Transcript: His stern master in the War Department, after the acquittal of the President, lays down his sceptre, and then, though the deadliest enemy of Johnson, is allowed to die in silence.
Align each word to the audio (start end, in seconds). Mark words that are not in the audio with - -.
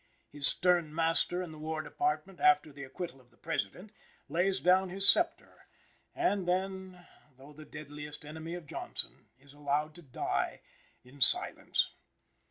His 0.31 0.47
stern 0.47 0.95
master 0.95 1.43
in 1.43 1.51
the 1.51 1.59
War 1.59 1.83
Department, 1.83 2.39
after 2.39 2.71
the 2.73 2.83
acquittal 2.83 3.21
of 3.21 3.29
the 3.29 3.37
President, 3.37 3.91
lays 4.29 4.59
down 4.59 4.89
his 4.89 5.07
sceptre, 5.07 5.67
and 6.15 6.47
then, 6.47 7.05
though 7.37 7.53
the 7.53 7.65
deadliest 7.65 8.25
enemy 8.25 8.55
of 8.55 8.65
Johnson, 8.65 9.27
is 9.39 9.53
allowed 9.53 9.93
to 9.93 10.01
die 10.01 10.61
in 11.03 11.21
silence. 11.21 11.91